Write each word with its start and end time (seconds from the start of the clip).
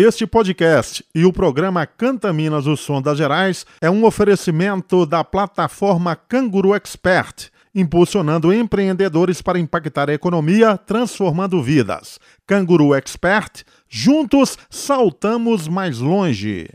Este 0.00 0.28
podcast 0.28 1.04
e 1.12 1.24
o 1.24 1.32
programa 1.32 1.84
Canta 1.84 2.32
Minas, 2.32 2.68
o 2.68 2.76
Som 2.76 3.02
das 3.02 3.18
Gerais 3.18 3.66
é 3.80 3.90
um 3.90 4.04
oferecimento 4.04 5.04
da 5.04 5.24
plataforma 5.24 6.14
Canguru 6.14 6.72
Expert, 6.72 7.50
impulsionando 7.74 8.54
empreendedores 8.54 9.42
para 9.42 9.58
impactar 9.58 10.08
a 10.08 10.14
economia, 10.14 10.78
transformando 10.78 11.60
vidas. 11.60 12.20
Canguru 12.46 12.94
Expert, 12.94 13.64
juntos 13.88 14.56
saltamos 14.70 15.66
mais 15.66 15.98
longe. 15.98 16.70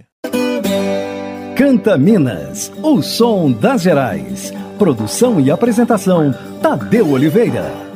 Canta 1.55 1.97
Minas, 1.97 2.73
o 2.83 3.01
som 3.01 3.53
das 3.53 3.83
Gerais. 3.83 4.51
Produção 4.77 5.39
e 5.39 5.49
apresentação, 5.49 6.35
Tadeu 6.61 7.11
Oliveira. 7.11 7.92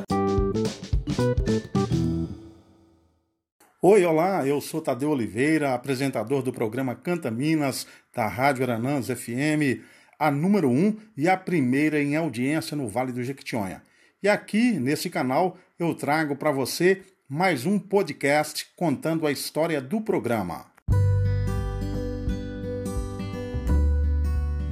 Oi, 3.80 4.04
olá, 4.04 4.44
eu 4.44 4.59
sou 4.59 4.82
Tadeu 4.82 5.12
Oliveira, 5.12 5.75
apresentador 5.75 6.41
do 6.41 6.52
programa 6.52 6.96
Canta 6.96 7.30
Minas, 7.30 7.85
da 8.12 8.27
Rádio 8.27 8.63
Aranãs 8.63 9.05
FM, 9.05 9.85
a 10.18 10.31
número 10.31 10.68
1 10.68 10.98
e 11.16 11.30
a 11.30 11.38
primeira 11.38 12.02
em 12.02 12.16
audiência 12.16 12.76
no 12.76 12.88
Vale 12.88 13.12
do 13.12 13.23
Jequitinhonha. 13.23 13.84
E 14.23 14.27
aqui, 14.27 14.71
nesse 14.71 15.12
canal, 15.12 15.59
eu 15.77 15.94
trago 15.94 16.35
para 16.35 16.49
você 16.49 17.04
mais 17.30 17.68
um 17.68 17.77
podcast 17.77 18.66
contando 18.76 19.27
a 19.27 19.32
história 19.32 19.80
do 19.80 20.02
programa. 20.02 20.66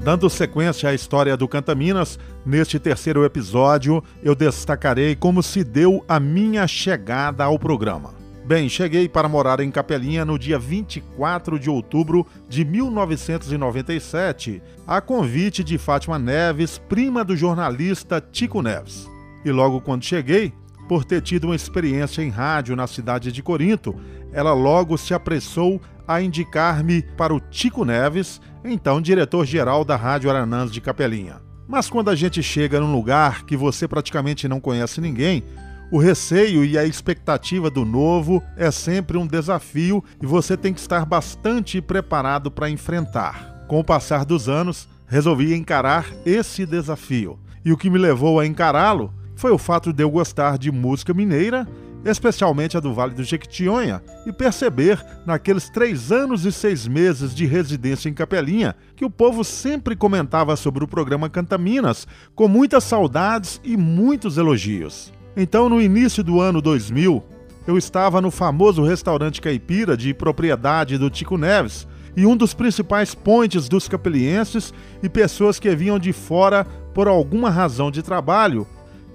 Dando 0.03 0.27
sequência 0.31 0.89
à 0.89 0.95
história 0.95 1.37
do 1.37 1.47
Canta 1.47 1.75
Minas, 1.75 2.17
neste 2.43 2.79
terceiro 2.79 3.23
episódio 3.23 4.03
eu 4.23 4.33
destacarei 4.33 5.15
como 5.15 5.43
se 5.43 5.63
deu 5.63 6.03
a 6.07 6.19
minha 6.19 6.67
chegada 6.67 7.43
ao 7.43 7.59
programa. 7.59 8.24
Bem, 8.45 8.69
cheguei 8.69 9.09
para 9.09 9.27
morar 9.27 9.59
em 9.59 9.71
Capelinha 9.71 10.23
no 10.23 10.37
dia 10.37 10.59
24 10.59 11.57
de 11.57 11.67
outubro 11.67 12.27
de 12.47 12.63
1997, 12.63 14.61
a 14.85 15.01
convite 15.01 15.63
de 15.63 15.79
Fátima 15.79 16.19
Neves, 16.19 16.77
prima 16.77 17.25
do 17.25 17.35
jornalista 17.35 18.21
Tico 18.21 18.61
Neves. 18.61 19.09
E 19.43 19.51
logo 19.51 19.81
quando 19.81 20.05
cheguei, 20.05 20.53
por 20.87 21.03
ter 21.03 21.23
tido 21.23 21.45
uma 21.45 21.55
experiência 21.55 22.21
em 22.21 22.29
rádio 22.29 22.75
na 22.75 22.85
cidade 22.85 23.31
de 23.31 23.41
Corinto, 23.41 23.95
ela 24.31 24.53
logo 24.53 24.95
se 24.95 25.15
apressou 25.15 25.81
a 26.07 26.21
indicar-me 26.21 27.01
para 27.17 27.33
o 27.33 27.39
Tico 27.39 27.83
Neves, 27.83 28.39
então 28.63 29.01
diretor-geral 29.01 29.83
da 29.83 29.95
Rádio 29.95 30.29
Aranãs 30.29 30.71
de 30.71 30.79
Capelinha. 30.79 31.41
Mas 31.67 31.89
quando 31.89 32.11
a 32.11 32.15
gente 32.15 32.43
chega 32.43 32.79
num 32.79 32.93
lugar 32.93 33.43
que 33.43 33.57
você 33.57 33.87
praticamente 33.87 34.47
não 34.47 34.59
conhece 34.59 35.01
ninguém, 35.01 35.43
o 35.91 35.99
receio 35.99 36.65
e 36.65 36.77
a 36.77 36.85
expectativa 36.85 37.69
do 37.69 37.85
novo 37.85 38.41
é 38.57 38.71
sempre 38.71 39.17
um 39.17 39.27
desafio 39.27 40.03
e 40.21 40.25
você 40.25 40.57
tem 40.57 40.73
que 40.73 40.79
estar 40.79 41.05
bastante 41.05 41.79
preparado 41.79 42.49
para 42.49 42.69
enfrentar. 42.69 43.65
Com 43.67 43.79
o 43.79 43.83
passar 43.83 44.25
dos 44.25 44.49
anos, 44.49 44.87
resolvi 45.07 45.53
encarar 45.53 46.07
esse 46.25 46.65
desafio. 46.65 47.39
E 47.63 47.71
o 47.71 47.77
que 47.77 47.89
me 47.89 47.97
levou 47.97 48.39
a 48.39 48.45
encará-lo 48.45 49.13
foi 49.35 49.51
o 49.51 49.57
fato 49.57 49.93
de 49.93 50.03
eu 50.03 50.09
gostar 50.09 50.57
de 50.57 50.71
música 50.71 51.13
mineira, 51.13 51.67
especialmente 52.03 52.77
a 52.77 52.79
do 52.79 52.93
Vale 52.93 53.13
do 53.13 53.23
Jequitinhonha, 53.23 54.01
e 54.25 54.31
perceber, 54.31 55.03
naqueles 55.25 55.69
três 55.69 56.11
anos 56.11 56.45
e 56.45 56.51
seis 56.51 56.87
meses 56.87 57.33
de 57.33 57.45
residência 57.45 58.09
em 58.09 58.13
Capelinha, 58.13 58.75
que 58.95 59.05
o 59.05 59.09
povo 59.09 59.43
sempre 59.43 59.95
comentava 59.95 60.55
sobre 60.55 60.83
o 60.83 60.87
programa 60.87 61.29
Canta 61.29 61.57
Minas, 61.57 62.07
com 62.35 62.47
muitas 62.47 62.83
saudades 62.83 63.59
e 63.63 63.75
muitos 63.75 64.37
elogios. 64.37 65.11
Então, 65.37 65.67
no 65.67 65.81
início 65.81 66.23
do 66.23 66.39
ano 66.39 66.61
2000, 66.61 67.23
eu 67.67 67.77
estava 67.77 68.21
no 68.21 68.31
famoso 68.31 68.83
restaurante 68.83 69.41
caipira 69.41 69.97
de 69.97 70.13
propriedade 70.13 70.97
do 70.97 71.09
Tico 71.09 71.37
Neves 71.37 71.87
e 72.15 72.25
um 72.25 72.37
dos 72.37 72.53
principais 72.53 73.13
pontes 73.13 73.67
dos 73.67 73.87
capelienses 73.87 74.73
e 75.03 75.09
pessoas 75.09 75.59
que 75.59 75.75
vinham 75.75 75.99
de 75.99 76.13
fora 76.13 76.65
por 76.93 77.07
alguma 77.07 77.49
razão 77.49 77.91
de 77.91 78.01
trabalho. 78.01 78.65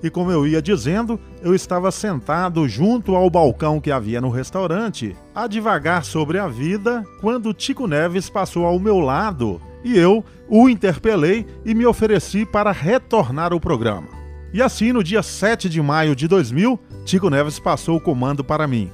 E 0.03 0.11
como 0.11 0.31
eu 0.31 0.47
ia 0.47 0.61
dizendo, 0.61 1.19
eu 1.43 1.55
estava 1.55 1.91
sentado 1.91 2.69
junto 2.69 3.15
ao 3.15 3.31
balcão 3.31 3.81
que 3.81 3.91
havia 3.91 4.21
no 4.21 4.31
restaurante, 4.31 5.17
a 5.35 5.47
divagar 5.47 6.05
sobre 6.05 6.39
a 6.39 6.49
vida, 6.49 7.05
quando 7.21 7.55
Tico 7.55 7.87
Neves 7.87 8.29
passou 8.29 8.67
ao 8.67 8.79
meu 8.79 8.99
lado 8.99 9.61
e 9.85 9.97
eu 9.97 10.25
o 10.49 10.69
interpelei 10.69 11.47
e 11.65 11.75
me 11.75 11.87
ofereci 11.87 12.45
para 12.45 12.73
retornar 12.73 13.53
ao 13.53 13.61
programa. 13.61 14.20
E 14.53 14.61
assim, 14.61 14.93
no 14.93 15.03
dia 15.03 15.23
7 15.23 15.69
de 15.69 15.81
maio 15.81 16.17
de 16.17 16.27
2000, 16.27 16.79
Tico 17.05 17.31
Neves 17.31 17.59
passou 17.59 17.97
o 17.97 18.01
comando 18.01 18.43
para 18.43 18.67
mim. 18.67 18.91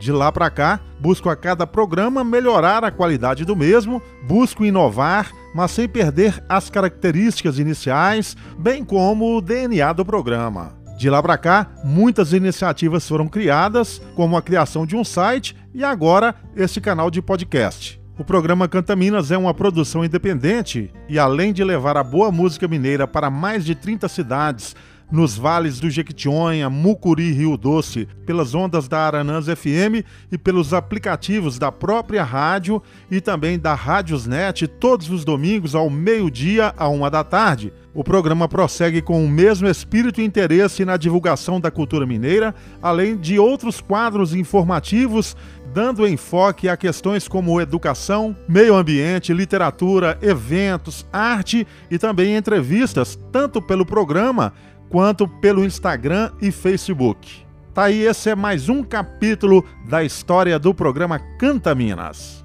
De 0.00 0.12
lá 0.12 0.30
para 0.30 0.50
cá, 0.50 0.80
busco 1.00 1.28
a 1.28 1.36
cada 1.36 1.66
programa 1.66 2.22
melhorar 2.22 2.84
a 2.84 2.90
qualidade 2.90 3.44
do 3.44 3.56
mesmo, 3.56 4.02
busco 4.26 4.64
inovar, 4.64 5.32
mas 5.54 5.70
sem 5.70 5.88
perder 5.88 6.44
as 6.48 6.68
características 6.68 7.58
iniciais, 7.58 8.36
bem 8.58 8.84
como 8.84 9.36
o 9.36 9.40
DNA 9.40 9.92
do 9.92 10.04
programa. 10.04 10.76
De 10.98 11.10
lá 11.10 11.22
para 11.22 11.38
cá, 11.38 11.68
muitas 11.82 12.32
iniciativas 12.32 13.08
foram 13.08 13.28
criadas, 13.28 14.00
como 14.14 14.36
a 14.36 14.42
criação 14.42 14.86
de 14.86 14.94
um 14.94 15.02
site 15.02 15.56
e 15.72 15.82
agora 15.82 16.34
esse 16.54 16.80
canal 16.80 17.10
de 17.10 17.20
podcast. 17.20 18.03
O 18.16 18.22
programa 18.22 18.68
Canta 18.68 18.94
Minas 18.94 19.32
é 19.32 19.36
uma 19.36 19.52
produção 19.52 20.04
independente 20.04 20.88
e, 21.08 21.18
além 21.18 21.52
de 21.52 21.64
levar 21.64 21.96
a 21.96 22.04
boa 22.04 22.30
música 22.30 22.68
mineira 22.68 23.08
para 23.08 23.28
mais 23.28 23.64
de 23.64 23.74
30 23.74 24.08
cidades 24.08 24.76
nos 25.10 25.36
vales 25.36 25.78
do 25.78 25.90
Jequitinhonha, 25.90 26.68
Mucuri 26.70 27.32
Rio 27.32 27.56
Doce, 27.56 28.08
pelas 28.26 28.54
ondas 28.54 28.88
da 28.88 29.00
Aranãs 29.00 29.46
FM 29.46 30.04
e 30.30 30.38
pelos 30.38 30.72
aplicativos 30.72 31.58
da 31.58 31.70
própria 31.70 32.22
rádio 32.22 32.82
e 33.10 33.20
também 33.20 33.58
da 33.58 33.74
Rádiosnet 33.74 34.66
todos 34.66 35.10
os 35.10 35.24
domingos 35.24 35.74
ao 35.74 35.88
meio-dia 35.88 36.74
a 36.76 36.88
uma 36.88 37.10
da 37.10 37.22
tarde. 37.22 37.72
O 37.94 38.02
programa 38.02 38.48
prossegue 38.48 39.00
com 39.00 39.24
o 39.24 39.28
mesmo 39.28 39.68
espírito 39.68 40.20
e 40.20 40.24
interesse 40.24 40.84
na 40.84 40.96
divulgação 40.96 41.60
da 41.60 41.70
cultura 41.70 42.04
mineira, 42.04 42.52
além 42.82 43.16
de 43.16 43.38
outros 43.38 43.80
quadros 43.80 44.34
informativos 44.34 45.36
dando 45.74 46.06
enfoque 46.06 46.68
a 46.68 46.76
questões 46.76 47.26
como 47.26 47.60
educação, 47.60 48.36
meio 48.48 48.76
ambiente, 48.76 49.34
literatura, 49.34 50.16
eventos, 50.22 51.04
arte 51.12 51.66
e 51.90 51.98
também 51.98 52.36
entrevistas, 52.36 53.18
tanto 53.32 53.60
pelo 53.60 53.84
programa 53.84 54.52
quanto 54.94 55.26
pelo 55.26 55.64
Instagram 55.64 56.30
e 56.40 56.52
Facebook. 56.52 57.44
Tá 57.74 57.86
aí, 57.86 58.02
esse 58.02 58.30
é 58.30 58.36
mais 58.36 58.68
um 58.68 58.80
capítulo 58.80 59.64
da 59.88 60.04
história 60.04 60.56
do 60.56 60.72
programa 60.72 61.18
Canta 61.36 61.74
Minas. 61.74 62.44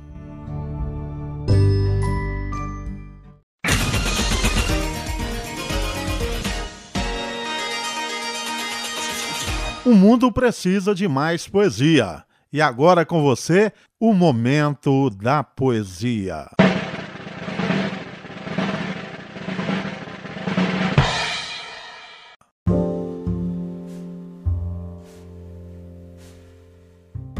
O 9.85 9.93
mundo 9.93 10.31
precisa 10.31 10.95
de 10.95 11.07
mais 11.07 11.47
poesia. 11.47 12.23
E 12.51 12.59
agora 12.59 13.05
com 13.05 13.21
você, 13.21 13.71
o 13.99 14.11
momento 14.11 15.11
da 15.11 15.43
poesia. 15.43 16.47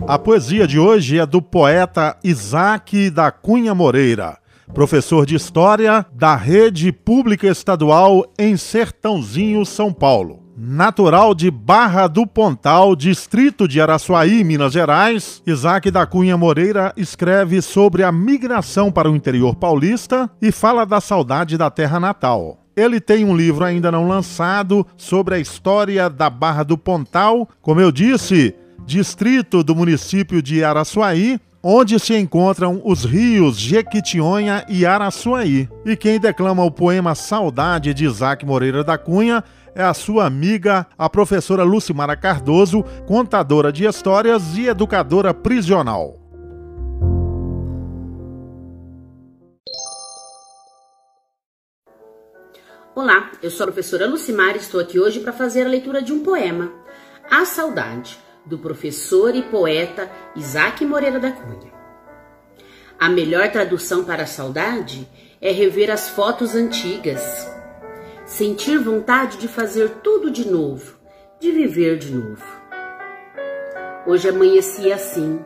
A 0.08 0.18
poesia 0.18 0.68
de 0.68 0.80
hoje 0.80 1.20
é 1.20 1.26
do 1.26 1.42
poeta 1.42 2.18
Isaac 2.24 3.10
da 3.12 3.32
Cunha 3.32 3.76
Moreira, 3.76 4.38
professor 4.74 5.26
de 5.26 5.36
História 5.36 6.06
da 6.14 6.36
Rede 6.36 6.92
Pública 6.92 7.48
Estadual 7.48 8.26
em 8.38 8.58
Sertãozinho, 8.58 9.66
São 9.66 9.94
Paulo. 9.94 10.44
Natural 10.58 11.34
de 11.34 11.50
Barra 11.50 12.08
do 12.08 12.28
Pontal, 12.28 12.96
distrito 12.96 13.68
de 13.68 13.80
Araçuaí, 13.80 14.44
Minas 14.44 14.74
Gerais, 14.74 15.42
Isaac 15.48 15.90
da 15.90 16.06
Cunha 16.06 16.36
Moreira 16.36 16.92
escreve 16.98 17.62
sobre 17.62 18.04
a 18.04 18.12
migração 18.12 18.92
para 18.92 19.10
o 19.10 19.16
interior 19.16 19.56
paulista 19.56 20.30
e 20.42 20.52
fala 20.52 20.86
da 20.86 21.00
saudade 21.00 21.58
da 21.58 21.70
terra 21.70 22.00
natal. 22.00 22.58
Ele 22.76 23.00
tem 23.00 23.24
um 23.26 23.36
livro 23.36 23.64
ainda 23.64 23.92
não 23.92 24.08
lançado 24.08 24.86
sobre 24.98 25.36
a 25.36 25.40
história 25.40 26.10
da 26.10 26.30
Barra 26.30 26.64
do 26.64 26.78
Pontal, 26.78 27.48
como 27.62 27.80
eu 27.80 27.92
disse, 27.92 28.56
distrito 28.90 29.64
do 29.64 29.76
município 29.76 30.42
de 30.42 30.64
Araçuaí, 30.64 31.40
onde 31.62 32.00
se 32.00 32.18
encontram 32.18 32.82
os 32.84 33.06
rios 33.06 33.56
Jequitinhonha 33.60 34.66
e 34.68 34.84
Araçuaí. 34.84 35.70
E 35.86 35.96
quem 35.96 36.20
declama 36.20 36.66
o 36.66 36.72
poema 36.72 37.14
Saudade 37.14 37.94
de 37.94 38.06
Isaac 38.06 38.44
Moreira 38.44 38.84
da 38.84 38.98
Cunha 38.98 39.44
é 39.76 39.84
a 39.84 39.94
sua 39.94 40.26
amiga, 40.26 40.88
a 40.98 41.08
professora 41.08 41.62
Lucimara 41.62 42.18
Cardoso, 42.18 42.84
contadora 43.06 43.72
de 43.72 43.86
histórias 43.86 44.58
e 44.58 44.68
educadora 44.68 45.36
prisional. 45.36 46.18
Olá, 52.96 53.32
eu 53.44 53.52
sou 53.52 53.66
a 53.66 53.68
professora 53.68 54.08
Lucimara 54.08 54.58
e 54.58 54.60
estou 54.60 54.82
aqui 54.82 55.00
hoje 55.00 55.20
para 55.20 55.32
fazer 55.32 55.68
a 55.68 55.70
leitura 55.70 56.02
de 56.02 56.12
um 56.12 56.24
poema, 56.24 56.72
A 57.30 57.46
Saudade, 57.46 58.18
do 58.46 58.58
professor 58.58 59.36
e 59.36 59.42
poeta 59.44 60.10
Isaac 60.36 60.86
Moreira 60.86 61.20
da 61.20 61.32
Cunha. 61.32 61.72
A 63.00 63.08
melhor 63.08 63.50
tradução 63.52 64.04
para 64.04 64.24
a 64.24 64.28
saudade 64.28 65.08
é 65.40 65.52
rever 65.52 65.90
as 65.90 66.10
fotos 66.10 66.54
antigas, 66.54 67.50
sentir 68.26 68.78
vontade 68.78 69.38
de 69.38 69.48
fazer 69.48 69.90
tudo 70.04 70.30
de 70.30 70.48
novo, 70.48 70.98
de 71.40 71.52
viver 71.52 71.98
de 71.98 72.14
novo. 72.14 72.44
Hoje 74.06 74.28
amanheci 74.28 74.92
assim, 74.92 75.40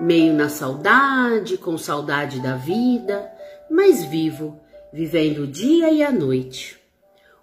meio 0.00 0.32
na 0.32 0.48
saudade, 0.48 1.56
com 1.58 1.78
saudade 1.78 2.40
da 2.40 2.56
vida, 2.56 3.30
mas 3.70 4.04
vivo, 4.04 4.60
vivendo 4.92 5.42
o 5.42 5.46
dia 5.46 5.92
e 5.92 6.02
a 6.02 6.10
noite. 6.10 6.80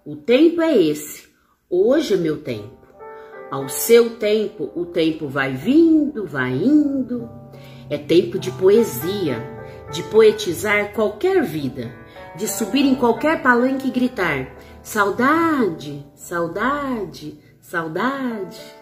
O 0.04 0.16
tempo 0.16 0.60
é 0.60 0.76
esse, 0.76 1.28
hoje 1.70 2.14
é 2.14 2.16
meu 2.16 2.42
tempo. 2.42 2.77
Ao 3.50 3.68
seu 3.68 4.16
tempo, 4.16 4.70
o 4.74 4.84
tempo 4.84 5.26
vai 5.26 5.54
vindo, 5.54 6.26
vai 6.26 6.52
indo. 6.52 7.28
É 7.88 7.96
tempo 7.96 8.38
de 8.38 8.50
poesia, 8.50 9.42
de 9.90 10.02
poetizar 10.04 10.92
qualquer 10.92 11.42
vida, 11.42 11.90
de 12.36 12.46
subir 12.46 12.84
em 12.84 12.94
qualquer 12.94 13.42
palanque 13.42 13.88
e 13.88 13.90
gritar: 13.90 14.54
saudade, 14.82 16.06
saudade, 16.14 17.38
saudade. 17.60 18.77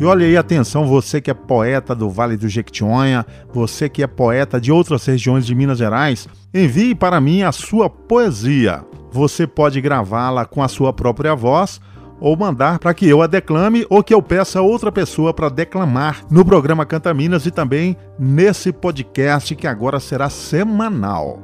E 0.00 0.04
olha 0.04 0.24
aí, 0.24 0.36
atenção, 0.36 0.86
você 0.86 1.20
que 1.20 1.28
é 1.28 1.34
poeta 1.34 1.92
do 1.92 2.08
Vale 2.08 2.36
do 2.36 2.48
Jequitinhonha, 2.48 3.26
você 3.52 3.88
que 3.88 4.00
é 4.00 4.06
poeta 4.06 4.60
de 4.60 4.70
outras 4.70 5.04
regiões 5.04 5.44
de 5.44 5.56
Minas 5.56 5.78
Gerais, 5.78 6.28
envie 6.54 6.94
para 6.94 7.20
mim 7.20 7.42
a 7.42 7.50
sua 7.50 7.90
poesia. 7.90 8.84
Você 9.10 9.44
pode 9.44 9.80
gravá-la 9.80 10.44
com 10.44 10.62
a 10.62 10.68
sua 10.68 10.92
própria 10.92 11.34
voz 11.34 11.80
ou 12.20 12.36
mandar 12.36 12.78
para 12.78 12.94
que 12.94 13.08
eu 13.08 13.22
a 13.22 13.26
declame 13.26 13.84
ou 13.90 14.02
que 14.04 14.14
eu 14.14 14.22
peça 14.22 14.62
outra 14.62 14.92
pessoa 14.92 15.34
para 15.34 15.48
declamar 15.48 16.20
no 16.30 16.44
programa 16.44 16.86
Canta 16.86 17.12
Minas 17.12 17.44
e 17.44 17.50
também 17.50 17.96
nesse 18.16 18.72
podcast 18.72 19.56
que 19.56 19.66
agora 19.66 19.98
será 19.98 20.30
semanal. 20.30 21.40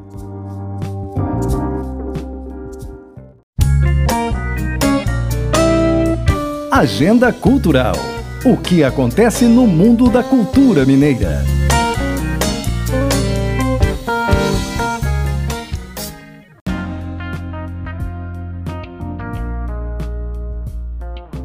Agenda 6.71 7.33
Cultural 7.33 8.13
o 8.46 8.58
que 8.58 8.85
acontece 8.85 9.46
no 9.46 9.67
mundo 9.67 10.11
da 10.11 10.23
cultura 10.23 10.85
mineira? 10.85 11.43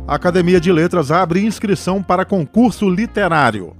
A 0.05 0.15
Academia 0.15 0.59
de 0.59 0.73
Letras 0.73 1.09
abre 1.09 1.45
inscrição 1.45 2.03
para 2.03 2.25
concurso 2.25 2.89
literário. 2.89 3.73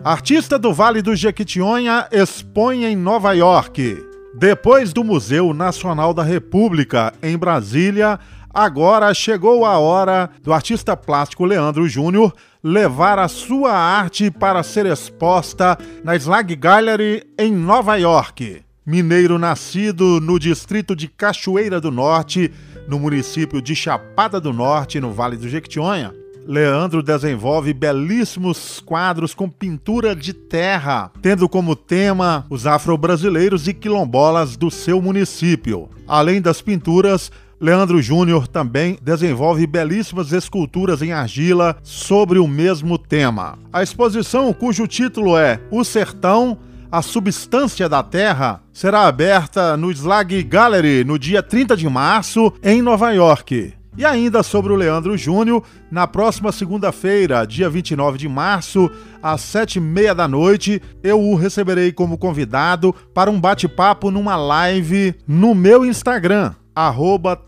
Artista 0.05 0.59
do 0.59 0.71
Vale 0.71 1.01
do 1.01 1.15
Jequitinhonha 1.15 2.07
expõe 2.11 2.85
em 2.85 2.95
Nova 2.95 3.33
York. 3.33 3.97
Depois 4.35 4.93
do 4.93 5.03
Museu 5.03 5.51
Nacional 5.51 6.13
da 6.13 6.21
República, 6.21 7.11
em 7.23 7.35
Brasília, 7.35 8.19
agora 8.53 9.11
chegou 9.15 9.65
a 9.65 9.79
hora 9.79 10.29
do 10.43 10.53
artista 10.53 10.95
plástico 10.95 11.43
Leandro 11.43 11.89
Júnior 11.89 12.35
levar 12.63 13.17
a 13.17 13.27
sua 13.27 13.73
arte 13.73 14.29
para 14.29 14.61
ser 14.61 14.85
exposta 14.85 15.75
na 16.03 16.15
Slag 16.15 16.55
Gallery 16.55 17.23
em 17.35 17.51
Nova 17.51 17.95
York. 17.95 18.61
Mineiro 18.85 19.39
nascido 19.39 20.21
no 20.21 20.37
distrito 20.37 20.95
de 20.95 21.07
Cachoeira 21.07 21.81
do 21.81 21.89
Norte, 21.89 22.53
no 22.87 22.99
município 22.99 23.59
de 23.59 23.75
Chapada 23.75 24.39
do 24.39 24.53
Norte, 24.53 25.01
no 25.01 25.11
Vale 25.11 25.35
do 25.35 25.49
Jequitinhonha, 25.49 26.13
Leandro 26.47 27.01
desenvolve 27.01 27.73
belíssimos 27.73 28.79
quadros 28.79 29.33
com 29.33 29.49
pintura 29.49 30.15
de 30.15 30.31
terra, 30.31 31.11
tendo 31.21 31.49
como 31.49 31.75
tema 31.75 32.45
os 32.49 32.67
afro-brasileiros 32.67 33.67
e 33.67 33.73
quilombolas 33.73 34.55
do 34.55 34.69
seu 34.69 35.01
município. 35.01 35.89
Além 36.07 36.39
das 36.39 36.61
pinturas, 36.61 37.31
Leandro 37.59 38.01
Júnior 38.01 38.47
também 38.47 38.99
desenvolve 39.01 39.65
belíssimas 39.65 40.31
esculturas 40.31 41.01
em 41.01 41.11
argila 41.11 41.77
sobre 41.81 42.37
o 42.37 42.47
mesmo 42.47 42.97
tema. 42.97 43.57
A 43.73 43.81
exposição, 43.81 44.53
cujo 44.53 44.85
título 44.85 45.37
é 45.37 45.59
O 45.71 45.83
Sertão, 45.83 46.59
a 46.91 47.01
substância 47.01 47.89
da 47.89 48.03
Terra, 48.03 48.61
será 48.71 49.07
aberta 49.07 49.75
no 49.75 49.91
Slag 49.91 50.43
Gallery 50.43 51.03
no 51.03 51.17
dia 51.17 51.41
30 51.41 51.75
de 51.75 51.89
março, 51.89 52.53
em 52.61 52.81
Nova 52.81 53.11
York. 53.11 53.73
E 53.97 54.03
ainda 54.03 54.43
sobre 54.43 54.73
o 54.73 54.75
Leandro 54.75 55.17
Júnior, 55.17 55.63
na 55.89 56.05
próxima 56.05 56.51
segunda-feira, 56.51 57.45
dia 57.45 57.69
29 57.69 58.17
de 58.17 58.27
março, 58.27 58.91
às 59.23 59.39
sete 59.39 59.77
e 59.77 59.79
meia 59.79 60.13
da 60.13 60.27
noite, 60.27 60.81
eu 61.01 61.21
o 61.21 61.35
receberei 61.35 61.93
como 61.93 62.17
convidado 62.17 62.93
para 63.13 63.31
um 63.31 63.39
bate-papo 63.39 64.11
numa 64.11 64.35
live 64.35 65.15
no 65.25 65.55
meu 65.55 65.85
Instagram, 65.85 66.53
arroba 66.75 67.41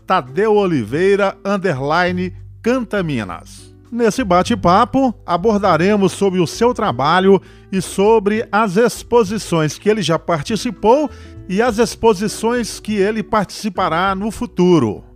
Cantaminas. 2.62 3.74
Nesse 3.92 4.24
bate-papo, 4.24 5.14
abordaremos 5.26 6.12
sobre 6.12 6.40
o 6.40 6.46
seu 6.46 6.72
trabalho 6.72 7.40
e 7.70 7.82
sobre 7.82 8.46
as 8.50 8.76
exposições 8.76 9.78
que 9.78 9.88
ele 9.88 10.00
já 10.02 10.18
participou 10.18 11.10
e 11.46 11.60
as 11.60 11.78
exposições 11.78 12.80
que 12.80 12.96
ele 12.96 13.22
participará 13.22 14.14
no 14.14 14.30
futuro. 14.30 15.07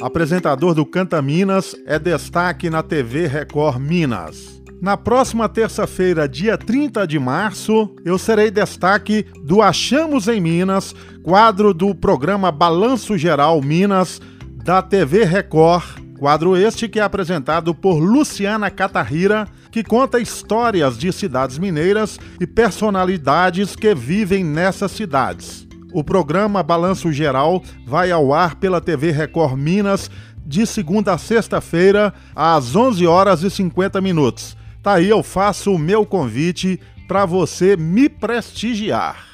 Apresentador 0.00 0.74
do 0.74 0.86
Canta 0.86 1.20
Minas 1.20 1.74
é 1.84 1.98
destaque 1.98 2.70
na 2.70 2.84
TV 2.84 3.26
Record 3.26 3.80
Minas. 3.80 4.62
Na 4.80 4.96
próxima 4.96 5.48
terça-feira, 5.48 6.28
dia 6.28 6.56
30 6.56 7.04
de 7.04 7.18
março, 7.18 7.92
eu 8.04 8.16
serei 8.16 8.48
destaque 8.48 9.26
do 9.42 9.60
Achamos 9.60 10.28
em 10.28 10.40
Minas, 10.40 10.94
quadro 11.24 11.74
do 11.74 11.96
programa 11.96 12.52
Balanço 12.52 13.18
Geral 13.18 13.60
Minas 13.60 14.20
da 14.54 14.80
TV 14.80 15.24
Record. 15.24 15.98
Quadro 16.16 16.56
este 16.56 16.88
que 16.88 17.00
é 17.00 17.02
apresentado 17.02 17.74
por 17.74 17.98
Luciana 17.98 18.70
Catarrira, 18.70 19.48
que 19.72 19.82
conta 19.82 20.20
histórias 20.20 20.96
de 20.96 21.12
cidades 21.12 21.58
mineiras 21.58 22.20
e 22.40 22.46
personalidades 22.46 23.74
que 23.74 23.92
vivem 23.96 24.44
nessas 24.44 24.92
cidades. 24.92 25.67
O 25.92 26.04
programa 26.04 26.62
Balanço 26.62 27.10
Geral 27.10 27.62
vai 27.86 28.10
ao 28.10 28.34
ar 28.34 28.56
pela 28.56 28.80
TV 28.80 29.10
Record 29.10 29.56
Minas 29.56 30.10
de 30.44 30.66
segunda 30.66 31.14
a 31.14 31.18
sexta-feira 31.18 32.12
às 32.34 32.76
11 32.76 33.06
horas 33.06 33.42
e 33.42 33.50
50 33.50 34.00
minutos. 34.00 34.56
Tá 34.82 34.94
aí 34.94 35.08
eu 35.08 35.22
faço 35.22 35.72
o 35.72 35.78
meu 35.78 36.04
convite 36.04 36.78
para 37.06 37.24
você 37.24 37.76
me 37.76 38.08
prestigiar. 38.08 39.26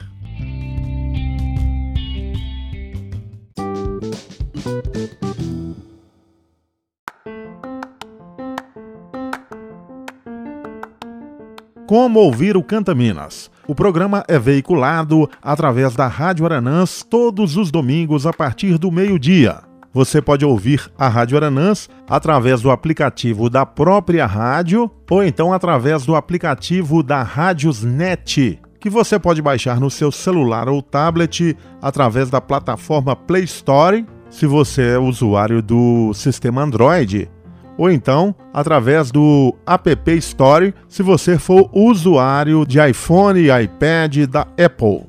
Como 11.87 12.21
ouvir 12.21 12.57
o 12.57 12.63
Canta 12.63 12.95
Minas? 12.95 13.51
O 13.67 13.75
programa 13.75 14.23
é 14.29 14.39
veiculado 14.39 15.29
através 15.43 15.95
da 15.95 16.07
Rádio 16.07 16.45
Aranãs 16.45 17.03
todos 17.03 17.57
os 17.57 17.71
domingos 17.71 18.27
a 18.27 18.33
partir 18.33 18.77
do 18.77 18.93
meio-dia. 18.93 19.63
Você 19.91 20.21
pode 20.21 20.45
ouvir 20.45 20.93
a 20.99 21.09
Rádio 21.09 21.39
Aranãs 21.39 21.89
através 22.07 22.61
do 22.61 22.71
aplicativo 22.71 23.49
da 23.49 23.65
própria 23.65 24.27
rádio 24.27 24.91
ou 25.09 25.25
então 25.25 25.51
através 25.51 26.05
do 26.05 26.15
aplicativo 26.15 27.03
da 27.03 27.23
Rádiosnet, 27.23 28.61
que 28.79 28.91
você 28.91 29.19
pode 29.19 29.41
baixar 29.41 29.81
no 29.81 29.91
seu 29.91 30.13
celular 30.13 30.69
ou 30.69 30.83
tablet 30.83 31.57
através 31.81 32.29
da 32.29 32.43
plataforma 32.43 33.17
Play 33.17 33.45
Store, 33.45 34.05
se 34.29 34.47
você 34.47 34.95
é 34.95 34.99
usuário 34.99 35.63
do 35.63 36.13
sistema 36.13 36.61
Android 36.61 37.31
ou 37.77 37.91
então 37.91 38.35
através 38.53 39.11
do 39.11 39.55
App 39.67 40.11
Store 40.19 40.75
se 40.89 41.03
você 41.03 41.39
for 41.39 41.69
usuário 41.73 42.65
de 42.67 42.79
iPhone 42.79 43.41
e 43.41 43.51
iPad 43.51 44.27
da 44.27 44.43
Apple. 44.63 45.07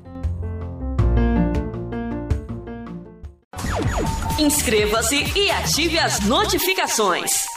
Inscreva-se 4.37 5.15
e 5.37 5.49
ative 5.49 5.97
as 5.97 6.19
notificações. 6.21 7.54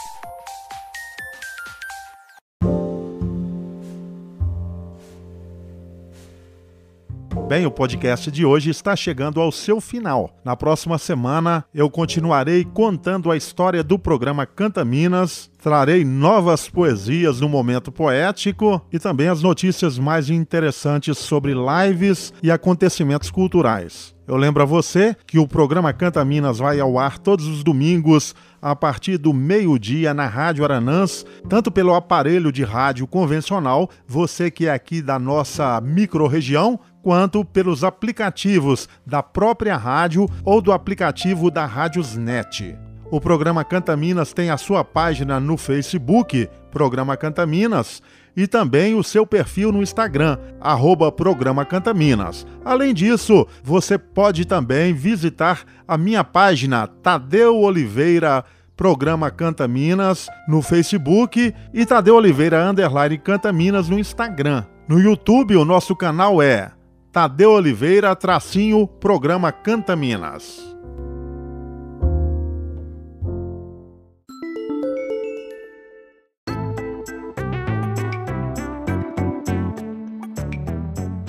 Bem, 7.49 7.65
o 7.65 7.71
podcast 7.71 8.29
de 8.29 8.45
hoje 8.45 8.69
está 8.69 8.95
chegando 8.95 9.41
ao 9.41 9.51
seu 9.51 9.81
final. 9.81 10.37
Na 10.45 10.55
próxima 10.55 10.99
semana 10.99 11.65
eu 11.73 11.89
continuarei 11.89 12.63
contando 12.63 13.31
a 13.31 13.35
história 13.35 13.83
do 13.83 13.97
programa 13.97 14.45
Canta 14.45 14.85
Minas, 14.85 15.49
trarei 15.61 16.05
novas 16.05 16.69
poesias 16.69 17.41
no 17.41 17.49
momento 17.49 17.91
poético 17.91 18.81
e 18.91 18.97
também 18.97 19.27
as 19.27 19.41
notícias 19.41 19.99
mais 19.99 20.29
interessantes 20.29 21.17
sobre 21.17 21.53
lives 21.53 22.33
e 22.41 22.49
acontecimentos 22.49 23.29
culturais. 23.29 24.15
Eu 24.27 24.37
lembro 24.37 24.61
a 24.61 24.65
você 24.65 25.15
que 25.25 25.39
o 25.39 25.47
programa 25.47 25.91
Canta 25.91 26.23
Minas 26.23 26.59
vai 26.59 26.79
ao 26.79 26.99
ar 26.99 27.17
todos 27.17 27.47
os 27.47 27.63
domingos 27.63 28.35
a 28.61 28.75
partir 28.75 29.17
do 29.17 29.33
meio-dia 29.33 30.13
na 30.13 30.27
Rádio 30.27 30.63
Aranãs, 30.63 31.25
tanto 31.47 31.71
pelo 31.71 31.95
aparelho 31.95 32.51
de 32.51 32.63
rádio 32.63 33.07
convencional, 33.07 33.89
você 34.07 34.51
que 34.51 34.67
é 34.67 34.71
aqui 34.71 35.01
da 35.01 35.17
nossa 35.17 35.81
microrregião, 35.81 36.79
quanto 37.01 37.43
pelos 37.43 37.83
aplicativos 37.83 38.87
da 39.05 39.23
própria 39.23 39.75
rádio 39.75 40.29
ou 40.43 40.61
do 40.61 40.71
aplicativo 40.71 41.49
da 41.49 41.65
Rádiosnet. 41.65 42.88
O 43.11 43.19
programa 43.19 43.63
Canta 43.63 43.97
Minas 43.97 44.33
tem 44.33 44.51
a 44.51 44.57
sua 44.57 44.83
página 44.83 45.39
no 45.39 45.57
Facebook, 45.57 46.47
Programa 46.69 47.17
Canta 47.17 47.43
Minas, 47.43 48.03
e 48.37 48.45
também 48.45 48.93
o 48.93 49.03
seu 49.03 49.25
perfil 49.25 49.71
no 49.71 49.81
Instagram, 49.81 50.37
arroba 50.61 51.11
Programa 51.11 51.65
Canta 51.65 51.91
Minas. 51.91 52.45
Além 52.63 52.93
disso, 52.93 53.47
você 53.63 53.97
pode 53.97 54.45
também 54.45 54.93
visitar 54.93 55.63
a 55.87 55.97
minha 55.97 56.23
página 56.23 56.85
Tadeu 56.85 57.57
Oliveira 57.57 58.45
Programa 58.77 59.29
Canta 59.31 59.67
Minas 59.67 60.29
no 60.47 60.61
Facebook 60.61 61.53
e 61.73 61.85
Tadeu 61.87 62.15
Oliveira 62.15 62.63
Underline 62.69 63.17
Canta 63.17 63.51
Minas 63.51 63.89
no 63.89 63.97
Instagram. 63.97 64.63
No 64.87 64.99
YouTube, 64.99 65.55
o 65.57 65.65
nosso 65.65 65.95
canal 65.95 66.41
é 66.41 66.71
Tadeu 67.11 67.53
Oliveira, 67.53 68.15
tracinho, 68.15 68.87
programa 68.87 69.51
Canta 69.51 69.95
Minas. 69.95 70.68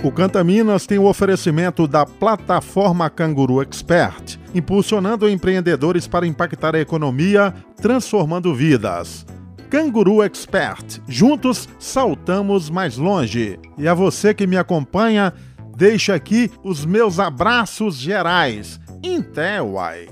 O 0.03 0.11
Canta 0.11 0.43
Minas 0.43 0.87
tem 0.87 0.99
o 0.99 1.05
oferecimento 1.05 1.87
da 1.87 2.07
plataforma 2.07 3.11
Canguru 3.11 3.61
Expert, 3.61 4.39
impulsionando 4.55 5.29
empreendedores 5.29 6.09
para 6.09 6.27
impactar 6.27 6.75
a 6.75 6.81
economia, 6.81 7.55
transformando 7.77 8.55
vidas. 8.55 9.27
Canguru 9.69 10.23
Expert, 10.23 11.03
juntos 11.07 11.69
saltamos 11.79 12.71
mais 12.71 12.97
longe. 12.97 13.59
E 13.77 13.87
a 13.87 13.93
você 13.93 14.33
que 14.33 14.47
me 14.47 14.57
acompanha, 14.57 15.35
deixo 15.77 16.15
aqui 16.15 16.51
os 16.65 16.87
meus 16.87 17.19
abraços 17.19 17.97
gerais. 17.97 18.81
Intel, 19.03 19.73
uai! 19.73 20.09